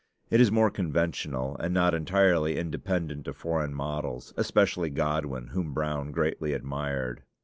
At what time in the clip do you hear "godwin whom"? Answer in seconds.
4.89-5.75